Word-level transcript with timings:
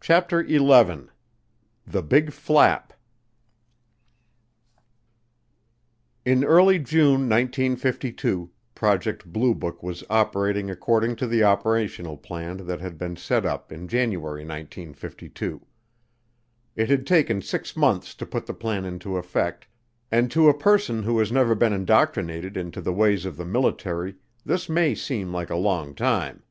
CHAPTER 0.00 0.40
ELEVEN 0.42 1.10
The 1.86 2.00
Big 2.02 2.32
Flap 2.32 2.94
In 6.24 6.42
early 6.42 6.78
June 6.78 7.28
1952, 7.28 8.48
Project 8.74 9.26
Blue 9.30 9.54
Book 9.54 9.82
was 9.82 10.02
operating 10.08 10.70
according 10.70 11.16
to 11.16 11.26
the 11.26 11.44
operational 11.44 12.16
plan 12.16 12.66
that 12.66 12.80
had 12.80 12.96
been 12.96 13.14
set 13.14 13.44
up 13.44 13.70
in 13.70 13.88
January 13.88 14.40
1952. 14.40 15.60
It 16.74 16.88
had 16.88 17.06
taken 17.06 17.42
six 17.42 17.76
months 17.76 18.14
to 18.14 18.24
put 18.24 18.46
the 18.46 18.54
plan 18.54 18.86
into 18.86 19.18
effect, 19.18 19.66
and 20.10 20.30
to 20.30 20.48
a 20.48 20.56
person 20.56 21.02
who 21.02 21.18
has 21.18 21.30
never 21.30 21.54
been 21.54 21.74
indoctrinated 21.74 22.56
into 22.56 22.80
the 22.80 22.94
ways 22.94 23.26
of 23.26 23.36
the 23.36 23.44
military, 23.44 24.14
this 24.46 24.70
may 24.70 24.94
seem 24.94 25.30
like 25.30 25.50
a 25.50 25.56
long 25.56 25.94
time. 25.94 26.42